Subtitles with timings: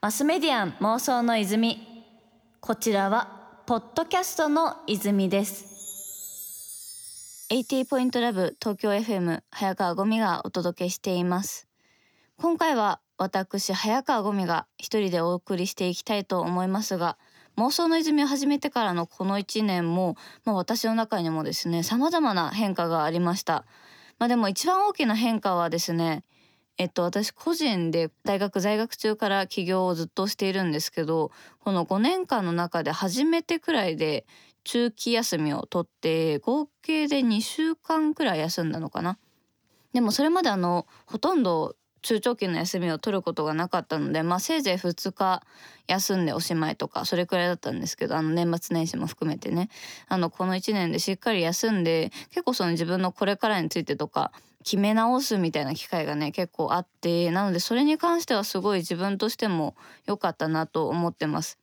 [0.00, 1.86] マスメディアン妄想の泉。
[2.60, 7.48] こちらはポッドキャストの泉です。
[7.50, 11.68] 80ポイントラブ東京 FM 早川ゴミがお届けしています。
[12.38, 17.18] 今回は私早川ゴミが一人でお送りしていきたいと思いますが
[17.58, 23.64] 妄想の泉を始めてからのこの1年も、まあ、私の中にもですね様々な変化がありました。
[24.18, 26.24] まあでも一番大きな変化はですね
[26.80, 34.24] えっと、私個人で大学在学中から起業をずっとしているんですけどこの5年間の中で初めてくらいで
[34.64, 39.18] 中期休みを取って合計で2週間くらい休んだのかな。
[39.92, 45.42] でもそれまであのほとんど中長期の休みを取ることがなかったので、まあ、せいぜい2日
[45.86, 49.68] 休んでおしまいとかそれくらいだったんですけどあの年末年始も含めてね
[50.08, 54.32] あのこの1年でしっかり休んで結構その自分のこれからについてとか
[54.64, 59.74] 決め直すみたいな機会がね結構あってなのでそれに関してはすごい自分としても
[60.06, 61.58] 良かったなと思ってます。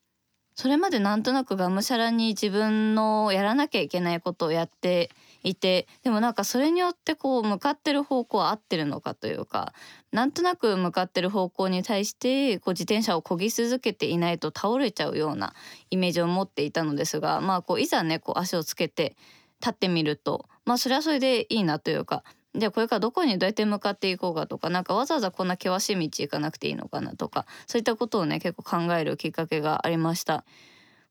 [0.56, 5.11] それまでなんとなくがむしゃらに自分のやらなきゃいけないことをやって
[5.48, 9.73] いてでもなんかそれによってこう向かってる方向は合ってるのかというか
[10.12, 15.54] なんとなく向かってる方向に対してこう自転車を漕ぎ続けていないと倒れちゃうような
[15.89, 19.16] イメージを持っていたのですがまあこういざねこう足をつけて
[19.59, 22.23] 立ってみるとまあそれはそれでいいなというか
[22.56, 30.44] じゃあこれからどこにどうやって向かっていこうかとかなんかわざわざこんな険しい道行かなくていいのかなとかそういったことをね結構考えるきっかけがありました。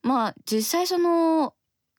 [0.02, 1.54] まあ実際その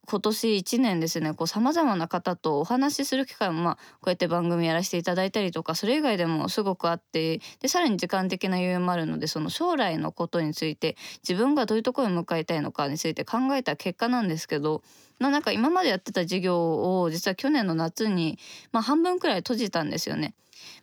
[0.10, 10.96] 今年1年ですねさまざまな方とお話しする機会も、まあ、こうやって番組やらせていただいたりとかそれ以外でもすごくあってでさらに時間的な余裕もあるのでその将来のことについて
[11.28, 14.82] 自分がどういうところに向かいたいのかについて考えた結果なんですけど
[15.20, 18.40] なんか今までやってた事業を実は去年の夏に、
[18.72, 20.36] まあ、半分くらい閉じたんですよね。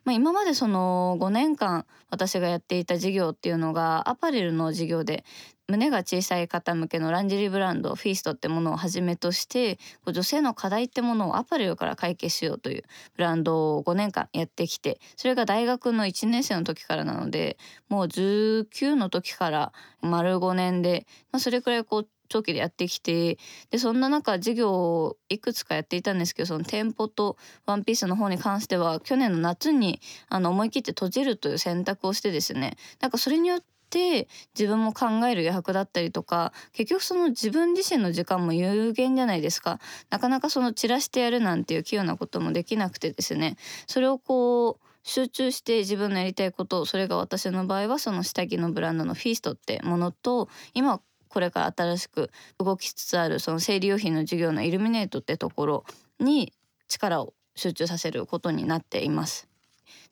[0.04, 5.24] まあ、今までその5年間私がやっていた事業っていうのがアパレルの事業で
[5.66, 12.82] 胸が小さい方向けのランジェリーブランドフィーストってものをはじめとして女性の課題ってものをアパレルから解決しようという
[13.16, 17.56] ブランドを5年間やってきてそれが大学の1年生の時からなので
[17.88, 23.38] もう19の時から丸5年で、まあ、それくらいこう長期でやってきて
[23.70, 27.36] でそんな中事業をいくつかやっていたんですけどその店舗と
[27.66, 39.78] ワンピースの方に関しては去年の夏にあの思い切って閉じるという選択をしてですねなんかそれによって自分も考える余白だったりとか結局その自分自身の時間も有限じゃないですか。
[40.10, 51.00] なかなかその散らしてやるなんていう器用なこともできなくてですねそれをこう集中して自分のやりたいことそれが私の場合はその下着のブランドのフィーストってものと今
[51.34, 52.30] これから新しく
[52.60, 55.84] 動きつつあるその生理用品の事業のイルミネートってところ
[56.20, 56.52] に
[56.86, 59.48] 力を集中させることになっています。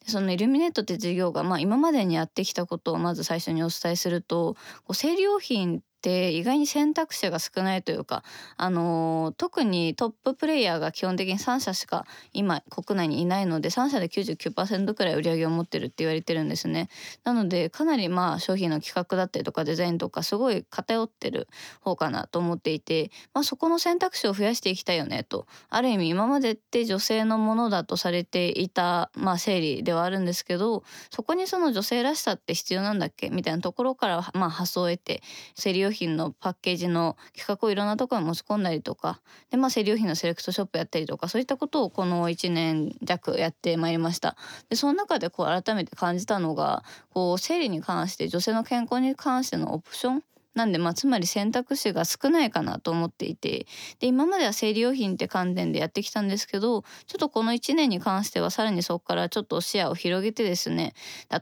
[0.06, 4.56] そのイルミネートって事業が、まあ、今までにやってきたことをまず最初にお伝えすると
[4.92, 8.24] 生理用品って意外に選択肢が少ないというか、
[8.56, 16.88] あのー、特にトッププレイヤーが基本的に3社しか今国内にいないので3社で99%くらい売り上げを持ってるって言われてるんですね。
[17.22, 21.46] なのでかなりまあ商品の企画だったりとかデザインとかすごい偏ってる
[21.80, 33.28] 方かなと思っていて、まあ、そこの選択肢を増やしていきたいよねとある意味今までって女性のものだとされていた、まあ、生理でではあるんですけどそこにその女性らしさって必要なんだっけ？
[33.28, 35.22] みたいなところからまあ発想を得て
[35.54, 39.20] 生理用品のパッケージの企画をいろんなところに持ち込んだりとか
[39.50, 44.36] で、まあ、生理用品のセレクトショップやったりとかそういったことをこの1年弱やってまいりました。
[44.70, 50.24] でその中でこう改めて感じたのがこう生理に関して女性の健康に関してのオプション
[50.54, 53.66] なんでまあつまり選択肢が少ないかなと思っていて
[54.00, 60.92] で今までは生理用品って観点でやってきたんですけどちょっとこの1年に関してはさらにそこからちょっと視野を広げてですね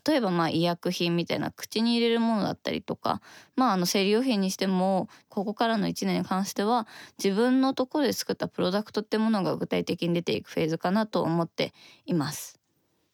[0.06, 3.21] 例えばまあ医薬品みたいな口に入れるものだったりとか
[3.56, 6.87] まああの生理用品にしてもここからの1年に関しては
[7.22, 11.72] 自分のところで作ったプロダクトってものが具体的に出ていくフェーズかなと思って
[12.06, 12.60] います。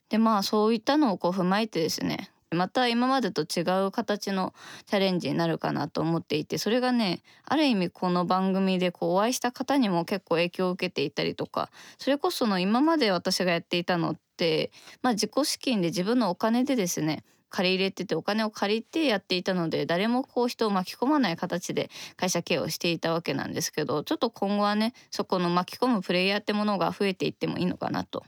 [0.09, 4.55] でまあそういったのをこう踏まえてですねまた今までと違う形の
[4.87, 14.71] チャレンジになるかなと思っていてそれがねある意味この番組でこうお会いした方にも結構影響を受けていたりとかそれこその今まで私がやっていたのって
[15.03, 28.25] まあ自己資金で自分のお金でですね借り入れててお金を借りてやっていたので誰もこう人を巻き込まない形で会社経営をしていたわけなんですけどちょっと今後はねそこの巻き込むプレイヤーってものが増えていってもいいのかなと。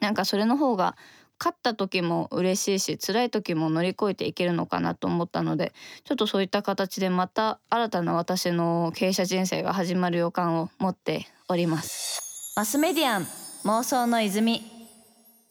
[0.00, 0.96] なんかそれの方が
[1.38, 5.72] 勝った時も嬉しいし辛い時も乗り越えていけるのかなと思ったので
[6.04, 12.54] ちょっとそういった形でまた新たな私の経営者人生が始まる予感を持っております。
[12.56, 13.26] マスメディアン
[13.64, 14.62] 妄想の泉。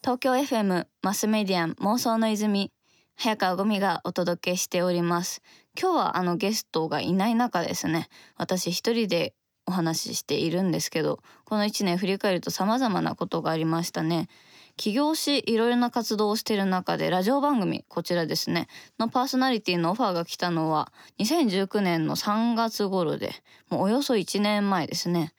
[0.01, 2.71] 東京 FM マスメディアン妄想の泉
[3.15, 5.41] 早川ゴミがお届けしております。
[5.79, 9.35] 今日はあのゲストがいない中ですね私一人で
[9.67, 14.27] お話ししているんですけどこの1年振り返ると様々なことがありましたね
[14.77, 18.67] 起業しいろいろな活動をしている中でラジオ番組こちらですね。
[18.99, 23.31] のパーソナリティのオファーが来たのは2019年の3月頃で
[23.69, 25.33] もうおよそ1年前ですね。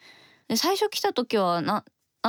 [0.57, 1.85] 最初来た時はな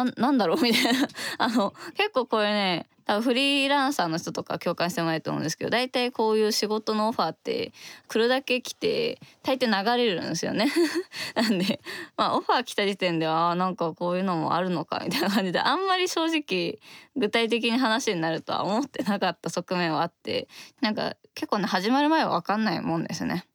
[0.05, 1.07] ななんだろうみたいな
[1.37, 7.73] あの結構これね多分フリーランサーの人とか共感してもらえると思うんですけど大体こういう仕事のオファーって
[8.07, 10.71] 来るだけ来て大抵流れるんですよね
[11.33, 11.81] なんで
[12.17, 16.79] まあオファー来た時点ではなんかこういうのもあるのかみたいな感じであんまり正直
[17.15, 20.47] 具体的に話になるとは思ってなかった側面はあって
[20.81, 23.45] なんか結構ね始まる前は分かんないもんですね。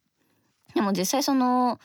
[0.73, 1.79] でも実際その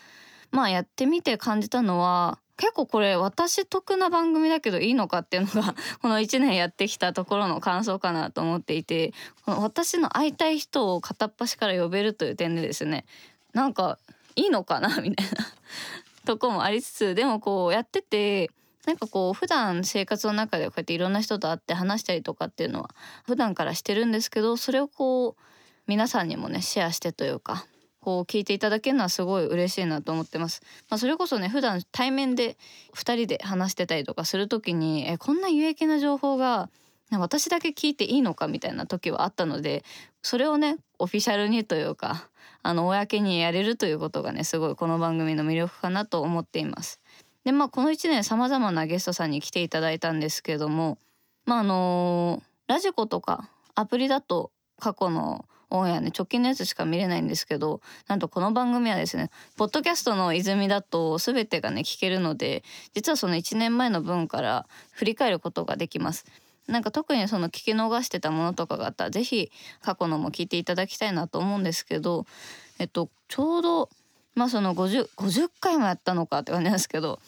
[0.50, 9.14] まあやってみて感じたのは結構これ私得な番組だけどいいのかっていうのが この1年やってきたところの感想かなと思っていて
[9.46, 13.06] この私の会いたい人を片っ端から呼べるという点でですね
[13.54, 13.98] なんか
[14.36, 15.46] いいのかなみたいな
[16.26, 18.50] とこもありつつでもこうやってて
[18.86, 22.90] なんかこう普段生活の中でこうやっていろんな人と会って話したりとかっていうのは
[23.24, 25.42] 普段からしてるんですけどそれをこう
[25.86, 27.66] 皆さんにもねシェアしてというか
[28.00, 30.62] こう聞いていただけるのはすごい嬉しいなと思ってます。
[30.88, 32.56] まあ、それこそね普段対面で
[32.94, 36.70] 2人で話してたりとかする時にえこんな有益な情報が
[37.12, 39.84] 私だけ聞いていいのかみたいな時はあったので
[40.22, 42.28] それをねオフィシャルにというか
[42.62, 47.00] あの公にやれるということがねすごいこの番組の魅力かなと思っています。
[47.44, 50.98] でまあこの1年さまざまなゲストさんに来ていただいたんですけども
[51.46, 62.62] まああのー、ラジコとかアプリだと過去のオンエアね直近のやつしか見れないんですけどなんとこの番組はですねポッドキャストの泉だと全てがね聞けるので
[62.94, 66.26] 実はその1年前の分から振り返ることができます。
[66.66, 69.50] なんか特にその聞き逃してたものとかがあったら是非
[69.82, 72.26] 過去のも聞いていただきたいなと思うんですけど、
[72.78, 73.88] えっと、ちょうど
[74.34, 77.18] まあその 50, 50回もやったのかって感じなんですけど、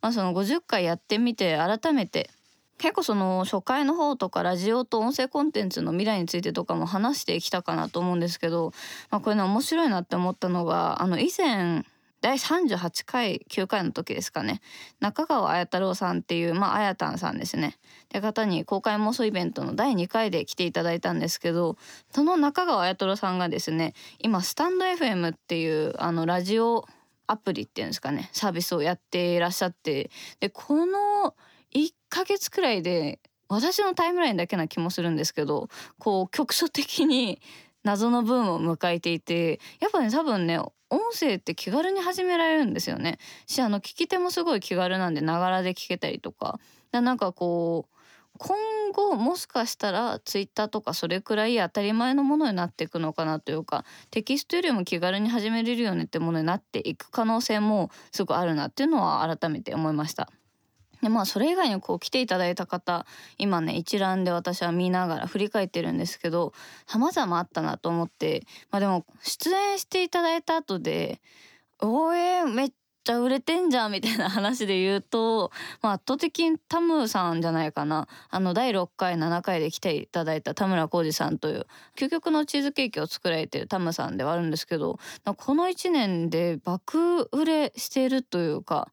[0.00, 2.30] まあ、その50回やってみて改めて
[2.78, 8.72] 結構その初回の方とかラジオと音声コンテンツの未来についてとかも話してきたかなと思うんですけど、
[9.10, 11.84] まあ、これね面白いなって思ったのがあの以前
[12.24, 14.62] 第38回9回の時ですかね。
[14.98, 17.76] 中川綾太郎さんっていうまああやたさんですね。
[18.04, 21.76] って方に公開妄想イベントの第2回で来ていただいたんですけど
[22.12, 26.86] その中川綾太郎さんがですね今スタンド FM っていうあのラジオ
[27.26, 30.10] アプリっていうんですかねサービスをやっていらっしゃって
[30.40, 31.34] でこの
[31.74, 35.68] 1ヶ月くらいで私のタイムラインだけな気もするんですけど
[35.98, 37.40] こう局所的に
[37.84, 40.72] 謎のブームを迎えていてやっぱね多分ね音
[41.12, 43.18] 声って気軽に始められるんですよね。
[43.46, 46.60] しあの聞き手もすごい気軽なんでながらで聞けたりとか
[46.92, 47.94] なんかこう
[48.38, 48.56] 今
[48.92, 60.30] 後もしかしたらツイッターとかそれくらい当たり前のものになっていくのかなというかテキストよりも気軽に始めれるよねってものになっていく可能性もすごいあるなっていうのは改めて思いました。
[61.04, 63.04] でまあそれ以外にこう来ていただいた方
[63.36, 66.54] 今ね一覧で私は見ながら振り返ってるんですけど
[66.86, 71.20] 様々あったなと思ってまあでも出演していただいた後で
[71.78, 72.72] 「おえめっ
[73.04, 75.52] ちゃ売れてんじゃん」みたいな 話で言うと、
[75.82, 81.66] まあ、圧倒的にタムさんじゃないかなあの第6回7回で来ていただいた田村浩二さんという
[81.98, 84.98] 究極のチーズケーキを作られてるタムさんではあるんですけど
[85.36, 88.90] この1年で爆売れしているというか。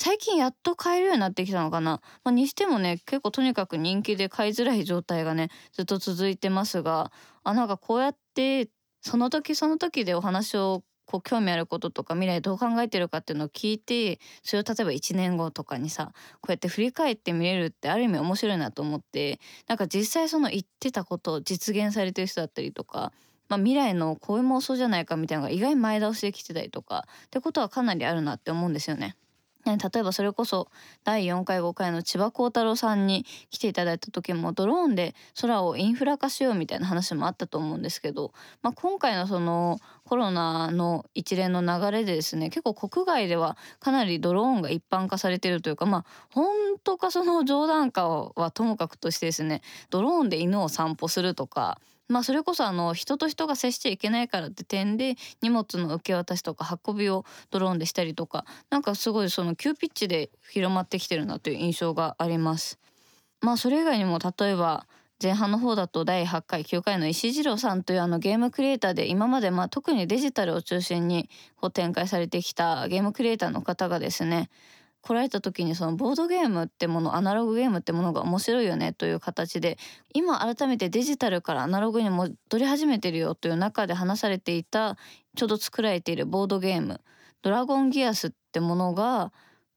[0.00, 7.10] 最近やっと買えるようになってきたのかな、まあ、にしてもね結構とにかく人気で買いづらい状態がねずっと続いてますが
[7.42, 8.68] あなんかこうやって
[9.02, 23.12] その時その時でお話をこう興味あることとか未来どう考えてるかっていうのを聞いてそれを例えば1年後とかにさこうやって振り返って見れるってある意味面白いなと思ってなんか実際その言ってたことを実現されてる人だったりとか、
[23.48, 29.16] まあ、未来のこういう妄想じゃないかみたいなのが意外に前倒しできてたりとかってことはかなりあるなって思うんですよね。
[29.76, 30.68] 例えばそれこそ
[31.04, 38.32] 第4回5回の千葉幸太郎さんに来ていただいた時もドローンで空をインフラ化しようみたいな話もあったと思うんですけど、
[38.62, 46.46] まあ、今回のそのコロナの一連の流れでですね結構国外ではかなりドローンが一般化されてるというかまあ本
[46.82, 49.60] 当かその冗談かはともかくとしてですね
[49.90, 62.78] ドローンで犬を散歩するとかまあそれこそあの人と人が接しちゃいけないからって点で荷物の受け渡しとか運びをドローンでしたりとかなんかすごいその急ピッチで広まってきてるなという印象があります。
[63.40, 64.86] まあそれ以外にも例えば
[65.20, 74.48] 前半の方だと第8回9回の石次郎さんというあのゲームクリエイターで今までまあ特にデジタルを中心にこう展開されてきたゲームクリエイターの方がですね
[75.00, 79.78] 来られた時にそのボードゲームってものアナログゲームってものが面白いよねという形で
[80.12, 84.96] 今改めてデジタルからアナログに戻り始めてるよという中で話されていた
[85.36, 87.00] ちょうど作られているボードゲーム
[87.42, 89.32] 「ドラゴンギアス」ってものが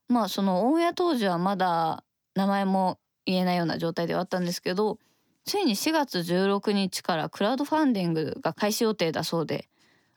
[0.07, 2.03] まあそのオンエア当時はまだ
[2.35, 4.97] 名前も言えないような状態ではあったんですけど
[5.45, 9.67] ついに4月16日からクラウドファンディングが開始予定だそうで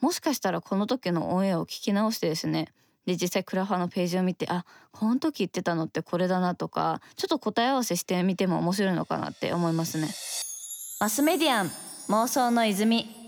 [0.01, 2.69] もしかしたらこの時のオンエアを聞き直してですね
[3.07, 10.09] で実際クラファのページを見てあこの時言ってたのってこれだなとかちょっと答え合わせしてみても面白いのかなって思いますね。
[11.01, 11.71] マスメディアン
[12.09, 13.25] 妄想の泉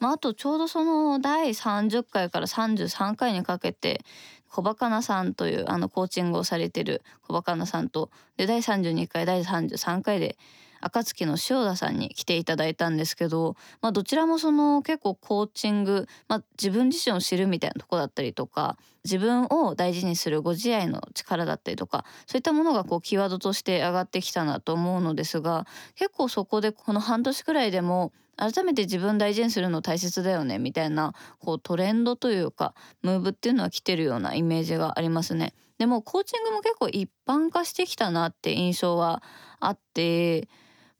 [0.00, 4.00] まあ、あとちょうどその第30回から33回にかけて
[4.48, 10.36] 小バカナさんというあのコーチングをされてる小バカナさんとで第32回第33回で
[10.80, 35.52] 暁の塩田さんに来ていただいたんですけど、まあ、どちらもその結構コーチング、まあ、自分自身を知るみたいなとこだったりとか自分を大事にするご自愛の力だったりとかそういったものがこうキーワードとして上がってきたなと思うのですが結構そこでこの半年くらいでも改めて自分大事にするの大切だよねみたいなこうトレンドというかムーブっていうのは来てるようなイメージがありますね。
[35.78, 39.22] でもコーチングも結構一般化してきたなって印象は
[39.60, 40.48] あって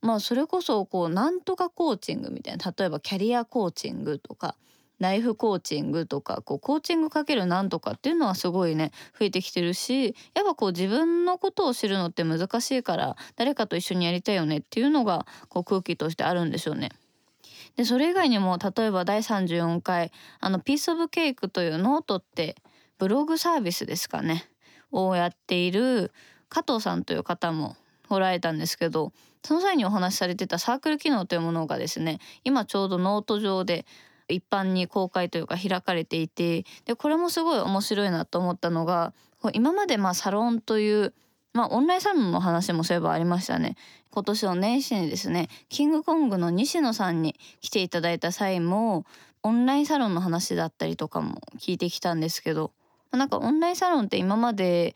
[0.00, 4.57] まあそれこそこうなんとかコーチングみたいな例えばキャリアコーチングとか
[5.00, 16.90] ライフコーチングとかこうコーチングかけるなんとかっていうのはすごいね増えてきてるしやっぱこう自分のことを知るのって難しいから誰かと一緒にやりたいよねっていうのがこう空気としてあるんでしょうね。
[17.76, 22.57] でそれ以外にも例えば第34回あのピース・オブ・ケイクというノートって
[22.99, 24.45] ブログサービスですかね
[24.92, 26.12] をやっている
[26.49, 27.76] 加藤さんという方も
[28.11, 33.87] おられたんですけどその際にお話しされてたサークル機能というものがですね今ちょうどノート上で
[34.30, 39.12] 一般に公開というか開かれていてでこれもすごい面白いなと思ったのが
[39.52, 41.14] 今までまあサロンという
[41.52, 43.76] まあオンラインサロンの話もそういえばありましたね。
[44.10, 49.04] 今年の年始にですねキングコングの西野さんに来ていただいた際も
[49.42, 52.72] オンラインサロンの話だったりとかも聞いてきたんですけど
[53.12, 54.94] なんかオンラインサロンって今まで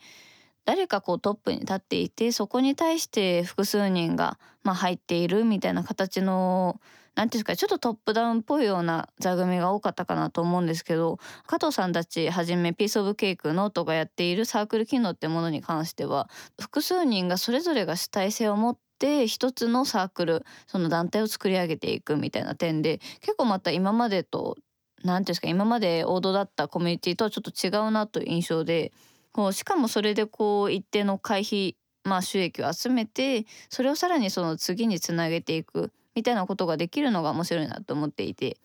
[0.65, 6.79] 誰かこうトップに立っていてそこに対して複数人がまあ入っているみたいな形の
[7.15, 11.17] 何ていうんですかちょっとトップダウンっぽいような座組が多かったかなと思うんですけど
[11.47, 16.29] 加藤さんたちはじめピース・オブ・ケイクノートがやっているサークル機能ってものに関しては
[16.59, 24.57] 複数人がそれぞれが主体性を持って一つのサークルその団体を作り上げていくみたいな点で結構また今までと
[25.03, 28.91] 何ていうんですか今まで王道だったコミュニティとはちょっと違うなという印象で
[29.31, 38.57] こうしかもそれでこう一定の会費まあ収益を集めてそれをさらにその次につなげていくみたいなことができるのが面白いなと思っていて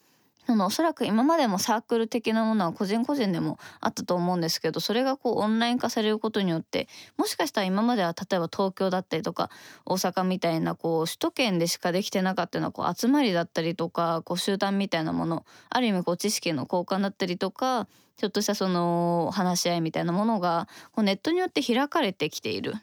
[0.47, 9.51] そのおそらく今までもサークル的なものは個人個人でもあったと思うんですけどそれがこうオンライン化されることによってもしかしたら今までは例えば東京だったりとか
[9.87, 22.75] 大阪みたいなこう首都圏でしかできてなかったようなこう集まりだったりとかこう集団みたいなものある意味こう知識の交換だったりとかちょっとしたその話し合いみたいなものがこうネットによって開かれてきている。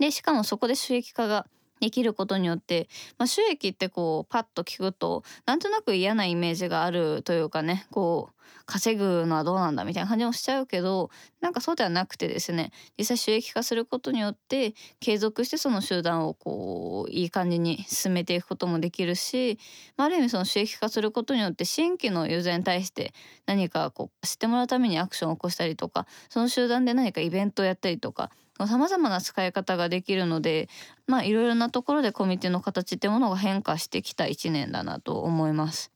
[0.00, 1.46] でしかもそこで収益化が
[1.80, 2.88] できることによって、
[3.18, 8.34] まあ、収益ってこうパッと聞くとなんとなく嫌なイメージがあるというかねこう
[8.66, 19.58] 稼ぐのはどうなんだみたいな感じもしちゃうけどなんかそうではなくてですね実際収益化することによって継続してその集団をこういい感じに進めていくこともできるし、
[19.96, 23.12] まあ、ある意味その収益化することによって新規のユーザーに対して
[23.46, 30.68] 何かこう知ってもらうためにアクションを起こしたりとかその集団で何かイベントをやったりとかさまざまな使い方ができるので
[31.06, 35.90] まあいろいろなところでコミュニティの形ってものが変化してきた1年だなと思います。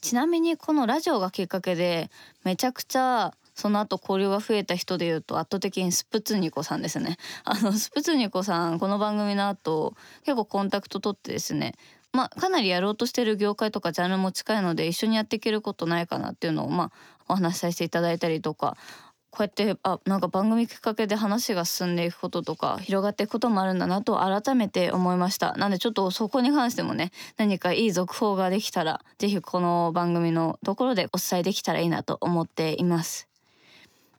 [0.00, 2.10] ちなみにこのラジオがきっかけで
[2.44, 7.16] めちゃくちゃその後交流が増えた人でいうと圧倒的にスプツニコさんですね。
[7.44, 11.74] あのスプツニコさんこの番組の後結構コンタクト取ってですね
[12.12, 16.92] まあ、かなりやろうとしてる業界とかジャンルも近いので一緒にやっていけることないかなっていうのをまあ
[17.28, 18.78] お話しさせていただいたりとか
[19.36, 25.52] こうやってあなんか番組きっかけで話が進んでいくこととか広がっていくこともあるんだなと改めて思いました。
[25.58, 33.28] なんでちょっとそこに関してもね何かいい続報ができたら是非この番組のところでお伝えできたらいいなと思っています。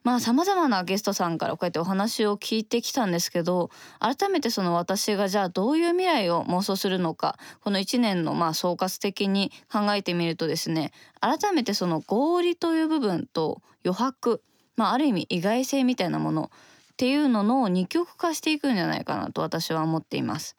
[0.04, 14.42] まあ様々なゲストさんからこうやってお話を聞いてきたんですけど改めてその私がじゃあどういう未来を妄想するのかこの1年のまあ総括的に考えてみるとですね改めてその合理という部分と余白
[14.78, 16.50] まあ、ある意味意外性みたいなもの
[16.92, 20.56] っていうのの二極化していくんじゃないかなと私は思っています。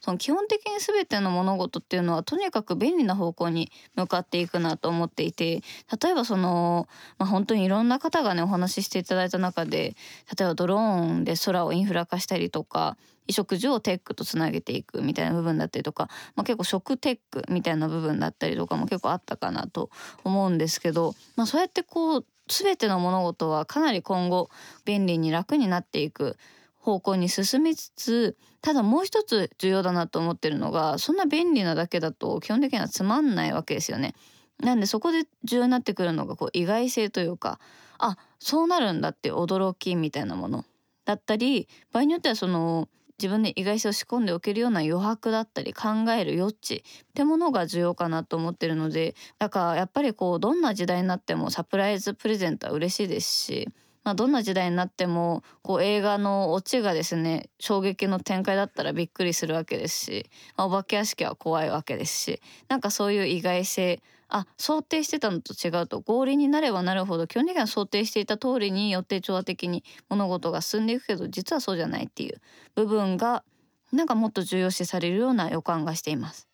[0.00, 5.62] その基本的に全ての物事っていうのはとにかく便利な方向に向かっていくなと思っていて
[6.02, 6.88] 例えばその、
[7.18, 9.94] まあ、本当にいろんな方がねお話ししていただいた中で
[10.36, 12.96] 例えばドローンで空をインフラ化したりとか
[13.28, 19.90] 衣食住をテックとつなげていくみたいな部分だったりとか、まあ、結構食テックみたいな部分だったりとかも結構あったかなと
[20.24, 24.50] 思うんですけど、まあ、そうやってこう全ての物事はかなり今後
[24.84, 26.36] 便利に楽になっていく
[26.78, 34.14] 方向に進みつつただもう一つ重要だなと思ってるのがそんな便利なだけだと基本的にはつまんないわけですよね。
[34.58, 37.58] なんでそこで重要になってくるのがこう意外性というか
[37.98, 40.64] あそうなるんだって驚きみたいなもの
[41.04, 42.88] だったり場合によってはその
[43.18, 46.82] 自分で意外性を仕込んでおけるような余白だったり考える余地っ
[47.14, 53.68] てものが重要かなと思ってるのでだからやっぱりこうどんな時代になってもサプライズプレゼントは嬉しいですし
[54.04, 60.26] まあ、どんな時代になってもこう映画のオチがですね衝撃の展開だったらびっくりするわけですし、
[60.56, 64.02] まあ、お化け屋敷は怖いわけですしなんかそういう意外性
[64.34, 72.40] あ想定してたのと違うと合理になればなるほど基本的には想定していた通りに予定調和的に物事が進んでいくけど実はそうじゃないっていう
[72.74, 73.44] 部分が
[73.92, 76.48] なんかもっと重要視されるような予感がしています。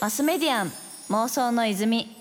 [0.00, 0.72] マスメディアン
[1.10, 2.15] 妄想の泉